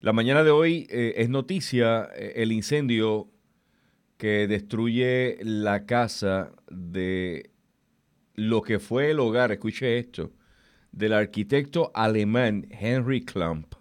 [0.00, 3.32] La mañana de hoy eh, es noticia eh, el incendio
[4.16, 7.50] que destruye la casa de
[8.34, 10.30] lo que fue el hogar, escuche esto,
[10.92, 13.74] del arquitecto alemán Henry Klump.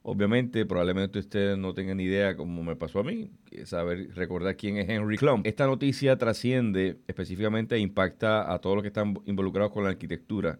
[0.00, 3.30] Obviamente, probablemente ustedes no tengan idea como me pasó a mí,
[3.64, 5.46] saber, recordar quién es Henry Klump.
[5.46, 10.58] Esta noticia trasciende específicamente e impacta a todos los que están involucrados con la arquitectura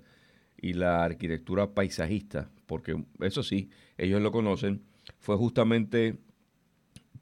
[0.60, 4.82] y la arquitectura paisajista, porque eso sí, ellos lo conocen,
[5.18, 6.18] fue justamente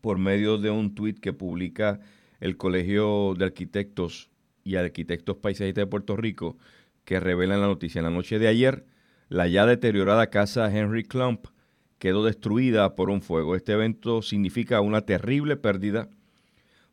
[0.00, 2.00] por medio de un tuit que publica
[2.40, 4.30] el Colegio de Arquitectos
[4.64, 6.58] y Arquitectos Paisajistas de Puerto Rico,
[7.04, 8.00] que revelan la noticia.
[8.00, 8.84] En la noche de ayer,
[9.28, 11.46] la ya deteriorada casa Henry Klump
[11.98, 13.56] quedó destruida por un fuego.
[13.56, 16.08] Este evento significa una terrible pérdida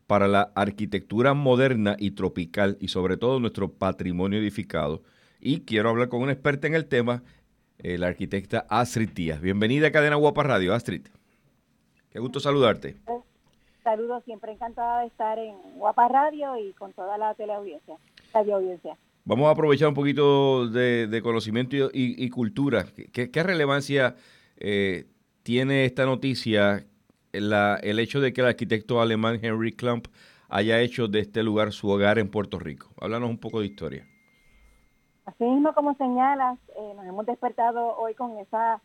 [0.07, 5.03] para la arquitectura moderna y tropical y sobre todo nuestro patrimonio edificado.
[5.41, 7.23] Y quiero hablar con una experta en el tema,
[7.79, 9.41] la arquitecta Astrid Díaz.
[9.41, 11.07] Bienvenida a Cadena Guapa Radio, Astrid.
[12.11, 12.97] Qué gusto saludarte.
[13.83, 17.95] Saludos, siempre encantada de estar en Guapa Radio y con toda la teleaudiencia,
[18.33, 18.95] audiencia.
[19.25, 22.85] Vamos a aprovechar un poquito de, conocimiento y, cultura.
[23.11, 24.15] ¿Qué, relevancia
[24.57, 25.05] eh,
[25.41, 26.85] tiene esta noticia
[27.31, 30.07] el hecho de que el arquitecto alemán Henry Klump
[30.49, 32.91] haya hecho de este lugar su hogar en Puerto Rico?
[32.99, 34.10] Háblanos un poco de historia.
[35.25, 38.81] Así mismo como señalas, eh, nos hemos despertado hoy con esa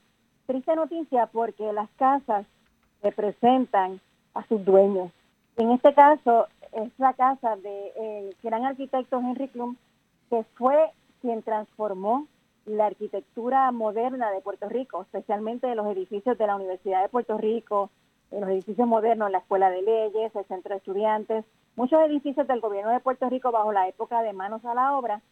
[0.46, 2.46] triste noticia porque las casas
[3.02, 4.00] representan
[4.34, 5.10] a sus dueños.
[5.56, 9.76] En este caso es la casa de eh, gran arquitecto Henry Klum,
[10.28, 10.90] que fue
[11.22, 12.26] quien transformó
[12.66, 17.38] la arquitectura moderna de Puerto Rico, especialmente de los edificios de la Universidad de Puerto
[17.38, 17.90] Rico,
[18.30, 21.44] en los edificios modernos, la Escuela de Leyes, el Centro de Estudiantes,
[21.76, 25.22] muchos edificios del gobierno de Puerto Rico bajo la época de manos a la obra,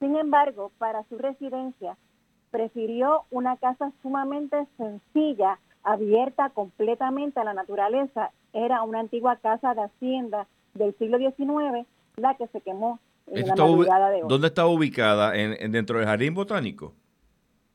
[0.00, 1.96] sin embargo, para su residencia,
[2.50, 8.30] prefirió una casa sumamente sencilla, abierta completamente a la naturaleza.
[8.52, 13.56] Era una antigua casa de hacienda del siglo XIX, la que se quemó en la
[13.56, 14.28] madrugada de hoy.
[14.28, 15.36] ¿Dónde está ubicada?
[15.36, 16.94] ¿En, dentro del Jardín Botánico?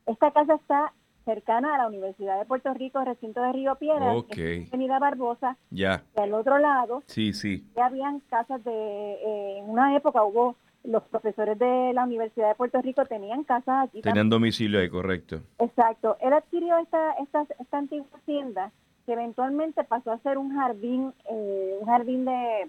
[0.06, 0.92] Esta casa está
[1.24, 5.56] cercana a la Universidad de Puerto Rico, recinto de Río Piedras, en Avenida Barbosa.
[5.70, 6.02] Ya.
[6.16, 7.64] Y al otro lado, sí, sí.
[7.74, 12.54] ya habían casas de, eh, en una época hubo los profesores de la Universidad de
[12.54, 14.02] Puerto Rico tenían casas aquí.
[14.02, 15.40] Tenían domicilio ahí, correcto.
[15.58, 16.16] Exacto.
[16.20, 18.70] Él adquirió esta, esta, esta antigua hacienda
[19.06, 22.68] que eventualmente pasó a ser un jardín, eh, un jardín de,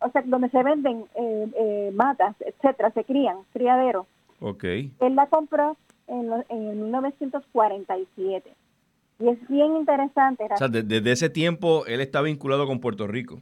[0.00, 4.06] o sea, donde se venden eh, eh, matas, etcétera, se crían, criaderos.
[4.40, 4.64] Ok.
[4.64, 8.52] Él la compró en, en 1947.
[9.20, 10.44] Y es bien interesante.
[10.50, 13.40] O sea, desde ese tiempo él está vinculado con Puerto Rico.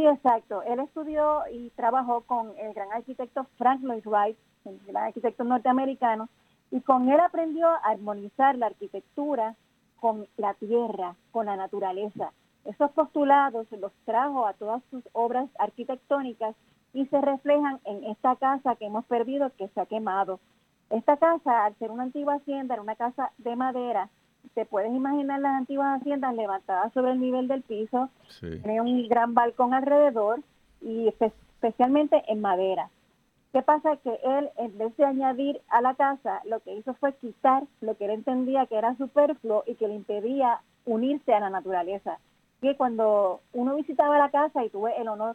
[0.00, 0.62] Sí, exacto.
[0.62, 6.30] Él estudió y trabajó con el gran arquitecto Frank Lloyd Wright, el gran arquitecto norteamericano,
[6.70, 9.56] y con él aprendió a armonizar la arquitectura
[10.00, 12.32] con la tierra, con la naturaleza.
[12.64, 16.56] Esos postulados los trajo a todas sus obras arquitectónicas
[16.94, 20.40] y se reflejan en esta casa que hemos perdido, que se ha quemado.
[20.88, 24.08] Esta casa, al ser una antigua hacienda, era una casa de madera,
[24.54, 28.08] te puedes imaginar las antiguas haciendas levantadas sobre el nivel del piso,
[28.40, 30.40] tenía un gran balcón alrededor
[30.80, 32.88] y especialmente en madera.
[33.52, 33.96] ¿Qué pasa?
[33.96, 37.96] Que él, en vez de añadir a la casa, lo que hizo fue quitar lo
[37.96, 42.18] que él entendía que era superfluo y que le impedía unirse a la naturaleza.
[42.60, 45.34] Que cuando uno visitaba la casa y tuve el honor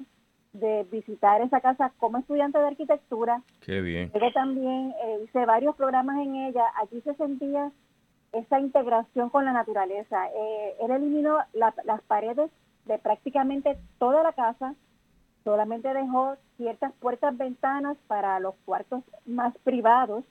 [0.53, 4.09] de visitar esa casa como estudiante de arquitectura, Qué bien.
[4.13, 7.71] pero también eh, hice varios programas en ella, allí se sentía
[8.35, 10.27] esa integración con la naturaleza.
[10.27, 12.51] Eh, él eliminó las paredes
[12.85, 14.75] de prácticamente toda la casa,
[15.43, 20.23] solamente dejó ciertas puertas, ventanas para los cuartos más privados,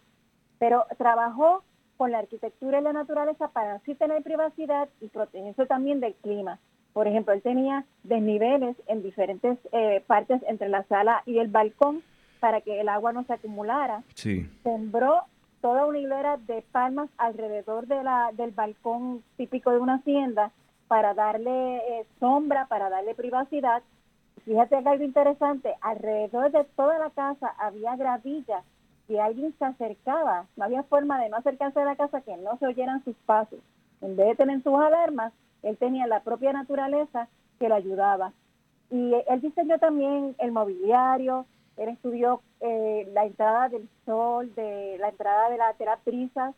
[0.58, 1.62] pero trabajó
[1.96, 6.58] con la arquitectura y la naturaleza para así tener privacidad y protegerse también del clima.
[6.92, 12.02] Por ejemplo, él tenía desniveles en diferentes eh, partes entre la sala y el balcón
[12.40, 14.02] para que el agua no se acumulara.
[14.14, 14.48] Sí.
[14.62, 15.22] Sembró
[15.64, 20.50] toda una hilera de palmas alrededor del balcón típico de una hacienda
[20.88, 23.82] para darle eh, sombra, para darle privacidad.
[24.44, 28.62] Fíjate que algo interesante, alrededor de toda la casa había gravilla
[29.08, 32.58] y alguien se acercaba, no había forma de no acercarse a la casa que no
[32.58, 33.60] se oyeran sus pasos.
[34.02, 37.28] En vez de tener sus alarmas, él tenía la propia naturaleza
[37.58, 38.34] que lo ayudaba.
[38.90, 45.08] Y él diseñó también el mobiliario, él estudió eh, la entrada del sol, de la
[45.08, 46.54] entrada de la teraprisas.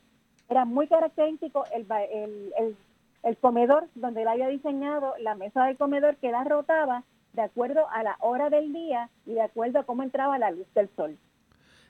[0.48, 2.76] Era muy característico el, el,
[3.24, 7.02] el, comedor donde él había diseñado la mesa del comedor que la rotaba
[7.32, 10.66] de acuerdo a la hora del día y de acuerdo a cómo entraba la luz
[10.74, 11.16] del sol.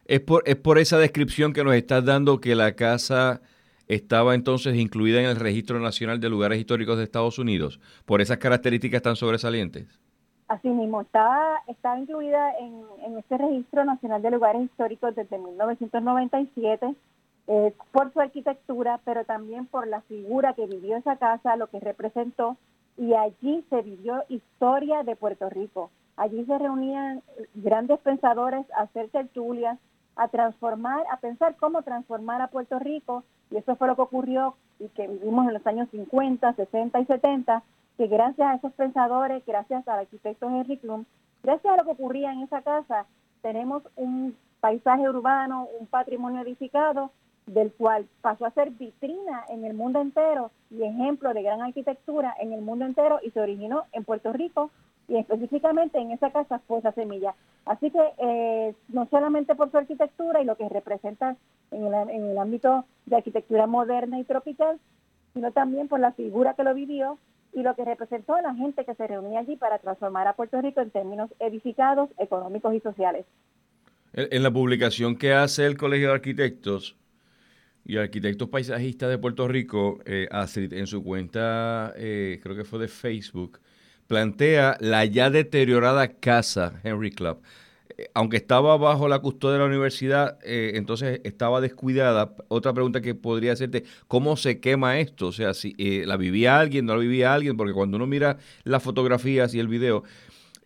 [0.06, 3.42] Es por, es por esa descripción que nos estás dando que la casa
[3.88, 8.38] estaba entonces incluida en el Registro Nacional de Lugares Históricos de Estados Unidos, por esas
[8.38, 9.86] características tan sobresalientes.
[10.48, 16.94] Así mismo, estaba, estaba incluida en, en este Registro Nacional de Lugares Históricos desde 1997
[17.48, 21.80] eh, por su arquitectura, pero también por la figura que vivió esa casa, lo que
[21.80, 22.56] representó,
[22.96, 25.90] y allí se vivió historia de Puerto Rico.
[26.16, 27.22] Allí se reunían
[27.54, 29.78] grandes pensadores a hacer tertulias,
[30.16, 34.56] a transformar, a pensar cómo transformar a Puerto Rico, y eso fue lo que ocurrió
[34.80, 37.62] y que vivimos en los años 50, 60 y 70,
[37.96, 41.04] que gracias a esos pensadores, gracias al arquitecto Henry Klum,
[41.42, 43.06] gracias a lo que ocurría en esa casa,
[43.42, 47.10] tenemos un paisaje urbano, un patrimonio edificado
[47.46, 52.34] del cual pasó a ser vitrina en el mundo entero y ejemplo de gran arquitectura
[52.40, 54.70] en el mundo entero y se originó en Puerto Rico
[55.08, 57.34] y específicamente en esa casa fue esa semilla.
[57.64, 61.36] Así que eh, no solamente por su arquitectura y lo que representa
[61.70, 64.78] en el, en el ámbito de arquitectura moderna y tropical,
[65.34, 67.18] sino también por la figura que lo vivió
[67.52, 70.60] y lo que representó a la gente que se reunía allí para transformar a Puerto
[70.60, 73.24] Rico en términos edificados, económicos y sociales.
[74.12, 76.96] En la publicación que hace el Colegio de Arquitectos,
[77.86, 82.80] y arquitectos paisajistas de Puerto Rico, eh, Astrid, en su cuenta, eh, creo que fue
[82.80, 83.60] de Facebook,
[84.06, 87.38] plantea la ya deteriorada casa Henry Club.
[87.96, 92.34] Eh, aunque estaba bajo la custodia de la universidad, entonces estaba descuidada.
[92.48, 95.28] Otra pregunta que podría hacerte, ¿cómo se quema esto?
[95.28, 95.74] O sea, si
[96.04, 99.68] la vivía alguien, no la vivía alguien, porque cuando uno mira las fotografías y el
[99.68, 100.04] video,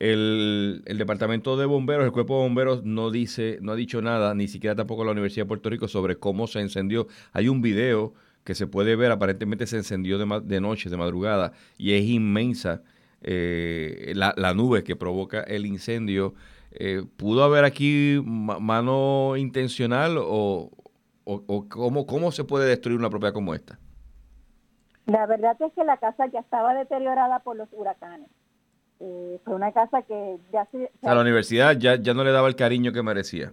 [0.01, 4.49] el, departamento de bomberos, el cuerpo de bomberos no dice, no ha dicho nada, ni
[4.49, 7.07] siquiera tampoco la Universidad de Puerto Rico sobre cómo se encendió.
[7.33, 11.93] Hay un video que se puede ver, aparentemente se encendió de noche, de madrugada, y
[11.93, 12.83] es inmensa
[13.23, 16.35] eh, la, nube que provoca el incendio.
[16.73, 20.71] Eh, ¿Pudo haber aquí mano intencional o,
[21.25, 23.79] o, cómo, cómo se puede destruir una propiedad como esta?
[25.07, 28.29] La verdad es que la casa ya estaba deteriorada por los huracanes.
[29.01, 30.91] Eh, fue una casa que ya se...
[31.03, 33.53] A la universidad ya, ya no le daba el cariño que merecía.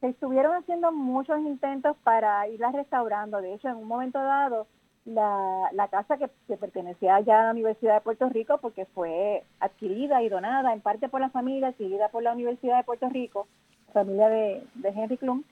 [0.00, 3.40] Se estuvieron haciendo muchos intentos para irla restaurando.
[3.40, 4.66] De hecho, en un momento dado,
[5.04, 10.22] la, la casa que, pertenecía ya a la Universidad de Puerto Rico, porque fue adquirida
[10.22, 13.48] y donada en parte por la familia, adquirida por la Universidad de Puerto Rico,
[13.92, 15.42] familia de, de Henry Klum,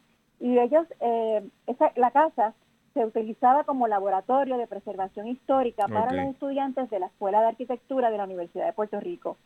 [0.40, 2.54] y ellos, eh, esa, la casa
[2.94, 8.10] se utilizaba como laboratorio de preservación histórica para los estudiantes de la Escuela de Arquitectura
[8.10, 9.36] de la Universidad de Puerto Rico.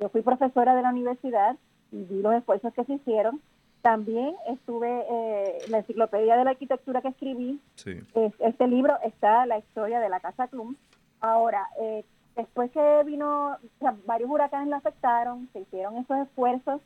[0.00, 1.56] Yo fui profesora de la universidad
[1.92, 3.40] y vi los esfuerzos que se hicieron.
[3.82, 7.60] También estuve eh, la enciclopedia de la arquitectura que escribí.
[8.40, 10.76] este libro está la historia de la Casa Clum.
[11.20, 12.04] Ahora, eh,
[12.36, 13.56] después que vino,
[14.06, 16.80] varios huracanes la afectaron, se hicieron esos esfuerzos.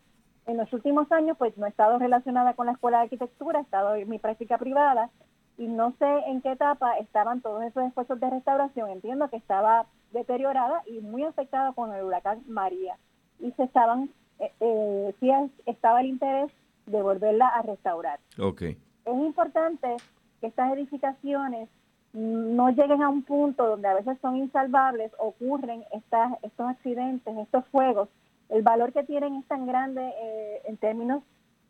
[0.46, 3.62] En los últimos años, pues no he estado relacionada con la Escuela de Arquitectura, he
[3.62, 5.08] estado en mi práctica privada,
[5.56, 8.90] y no sé en qué etapa estaban todos esos esfuerzos de restauración.
[8.90, 12.96] Entiendo que estaba deteriorada y muy afectada con el huracán María
[13.38, 15.30] y se estaban, eh, eh sí
[15.66, 16.50] estaba el interés
[16.92, 18.20] de volverla a restaurar.
[18.38, 18.78] Okay.
[19.04, 19.96] Es importante
[20.40, 21.68] que estas edificaciones
[22.12, 27.64] no lleguen a un punto donde a veces son insalvables, ocurren estas, estos accidentes, estos
[27.68, 28.08] fuegos.
[28.48, 31.22] El valor que tienen es tan grande eh, en términos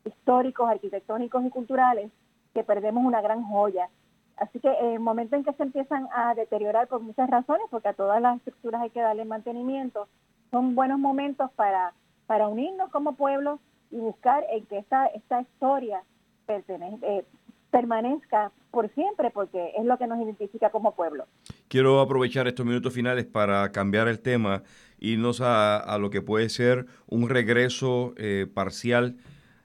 [0.05, 2.11] históricos, arquitectónicos y culturales
[2.55, 3.89] que perdemos una gran joya.
[4.37, 7.89] Así que en el momento en que se empiezan a deteriorar por muchas razones, porque
[7.89, 10.09] a todas las estructuras hay que darle mantenimiento,
[10.51, 11.93] son buenos momentos para,
[12.27, 13.61] para unirnos como pueblo
[13.93, 16.03] y buscar en que esta, esta historia
[16.49, 17.25] eh,
[17.71, 21.27] permanezca por siempre, porque es lo que nos identifica como pueblo.
[21.69, 24.63] Quiero aprovechar estos minutos finales para cambiar el tema,
[24.99, 29.17] irnos a, a lo que puede ser un regreso eh, parcial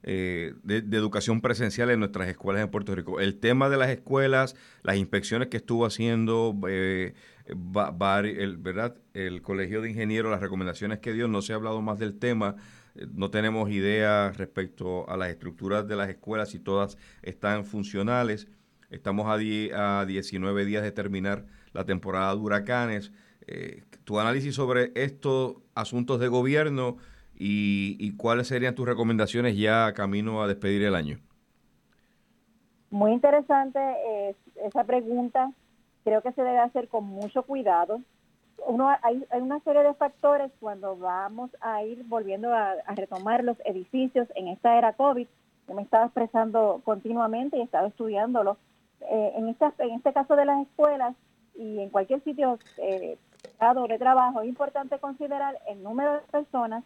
[0.09, 3.19] eh, de, educación presencial en nuestras escuelas en Puerto Rico.
[3.19, 7.13] El tema de las escuelas, las inspecciones que estuvo haciendo eh,
[7.47, 8.95] el, ¿verdad?
[9.13, 12.55] el Colegio de Ingenieros, las recomendaciones que dio, no se ha hablado más del tema.
[12.95, 18.47] Eh, no tenemos idea respecto a las estructuras de las escuelas, si todas están funcionales.
[18.89, 23.11] Estamos a, a 19 días de terminar la temporada de huracanes.
[24.03, 26.97] tu análisis sobre estos asuntos de gobierno
[27.39, 31.19] y, cuáles serían tus recomendaciones ya camino a despedir el año.
[32.89, 33.79] Muy interesante
[34.65, 35.51] esa pregunta.
[36.07, 37.99] Creo que se debe hacer con mucho cuidado.
[38.65, 44.25] Uno, hay, una serie de factores cuando vamos a ir volviendo a, retomar los edificios
[44.35, 45.27] en esta era COVID.
[45.67, 48.55] Yo me he estado expresando continuamente y he estado estudiándolo.
[49.01, 51.13] Eh, en, esta, en este caso de las escuelas
[51.55, 53.17] y en cualquier sitio eh,
[53.89, 56.85] de trabajo, es importante considerar el número de personas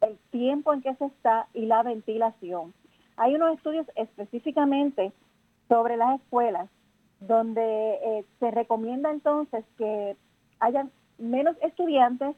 [0.00, 2.72] el tiempo en que se está y la ventilación.
[3.18, 5.12] Hay unos estudios específicamente
[5.68, 6.70] sobre las escuelas
[7.26, 10.16] donde eh, se recomienda entonces que
[10.60, 12.36] hayan menos estudiantes,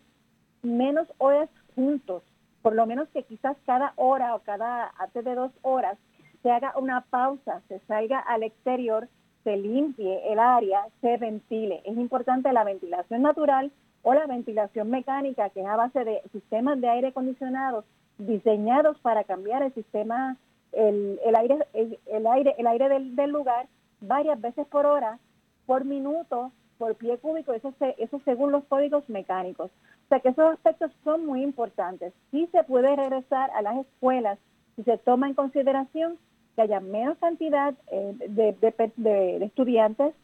[0.62, 2.22] menos horas juntos,
[2.62, 5.98] por lo menos que quizás cada hora o cada antes de dos horas
[6.42, 9.08] se haga una pausa, se salga al exterior,
[9.44, 11.82] se limpie el área, se ventile.
[11.84, 13.72] Es importante la ventilación natural
[14.02, 17.84] o la ventilación mecánica, que es a base de sistemas de aire acondicionado
[18.18, 20.36] diseñados para cambiar el sistema,
[20.72, 23.66] el, aire, el, aire, el aire del, lugar
[24.06, 25.18] varias veces por hora,
[25.66, 29.70] por minuto, por pie cúbico, eso, eso según los códigos mecánicos.
[29.70, 32.12] O sea que esos aspectos son muy importantes.
[32.30, 34.38] Sí se puede regresar a las escuelas
[34.76, 36.18] si se toma en consideración
[36.54, 40.14] que haya menos cantidad eh, de, estudiantes,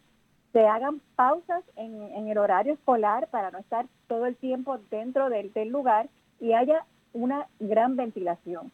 [0.53, 5.53] se hagan pausas en, el horario escolar para no estar todo el tiempo dentro del,
[5.69, 6.09] lugar
[6.41, 8.73] y haya una gran ventilación.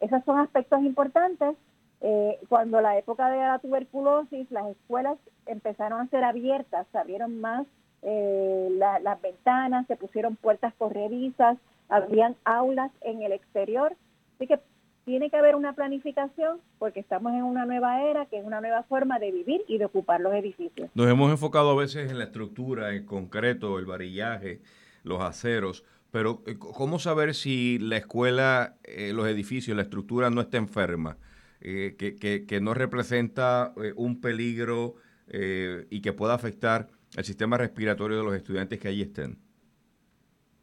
[0.00, 1.56] Esos son aspectos importantes.
[2.00, 7.40] Eh, cuando la época de la tuberculosis, las escuelas empezaron a ser abiertas, se abrieron
[7.40, 7.66] más
[8.02, 13.96] eh, las ventanas, se pusieron puertas corredizas, habían aulas en el exterior.
[14.36, 14.60] Así que
[15.04, 18.82] tiene que haber una planificación porque estamos en una nueva era, que es una nueva
[18.84, 20.90] forma de vivir y de ocupar los edificios.
[20.94, 24.60] Nos hemos enfocado a veces en la estructura, en concreto, el varillaje,
[25.02, 30.42] los aceros, pero eh, ¿cómo saber si la escuela, eh, los edificios, la estructura no
[30.42, 31.16] está enferma,
[31.60, 34.94] eh, que, que, no representa un peligro
[35.30, 39.38] y que pueda afectar el sistema respiratorio de los estudiantes que allí estén?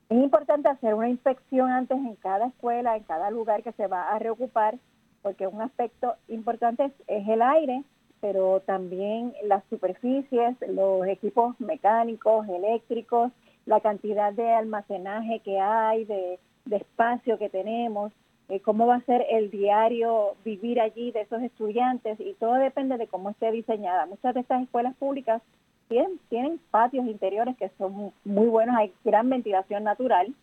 [0.09, 4.03] Es importante hacer una inspección antes en cada escuela, en cada lugar que se va
[4.11, 4.77] a reocupar,
[5.23, 7.83] porque un aspecto importante es, el aire,
[8.21, 13.31] pero también las superficies, los equipos mecánicos, eléctricos,
[13.65, 18.11] la cantidad de almacenaje que hay, de, espacio que tenemos,
[18.49, 22.97] eh, cómo va a ser el diario vivir allí de esos estudiantes y todo depende
[22.97, 24.05] de cómo esté diseñada.
[24.05, 25.41] Muchas de estas escuelas públicas
[25.87, 30.33] tienen, patios interiores que son muy buenos, hay gran ventilación natural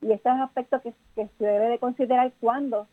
[0.00, 2.86] y este es un aspecto que, que se debe de considerar cuando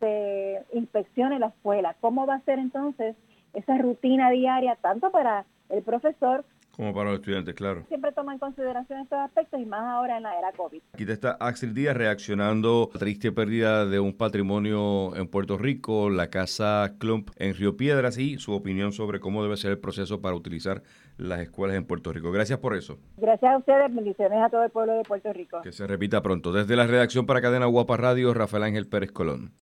[0.00, 1.96] se inspeccione la escuela.
[2.00, 3.16] ¿Cómo va a ser entonces
[3.54, 6.44] esa rutina diaria tanto para el profesor
[6.76, 7.84] como para los estudiantes, claro.
[7.88, 10.82] Siempre toma en consideración estos aspectos y más ahora en la era COVID.
[10.92, 16.10] Aquí está Axel Díaz reaccionando a la triste pérdida de un patrimonio en Puerto Rico,
[16.10, 20.20] la casa Clump en Río Piedras y su opinión sobre cómo debe ser el proceso
[20.20, 20.82] para utilizar
[21.16, 22.30] las escuelas en Puerto Rico.
[22.30, 22.98] Gracias por eso.
[23.16, 25.62] Gracias a ustedes, bendiciones a todo el pueblo de Puerto Rico.
[25.62, 26.52] Que se repita pronto.
[26.52, 29.52] Desde la redacción para Cadena Guapa Radio, Rafael Ángel Pérez Colón.